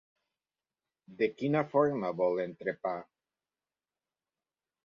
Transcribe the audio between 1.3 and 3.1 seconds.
quina forma vol l'entrepà?